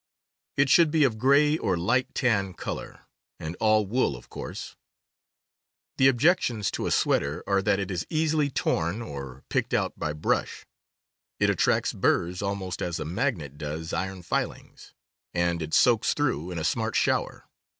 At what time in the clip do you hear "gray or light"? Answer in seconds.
1.19-2.15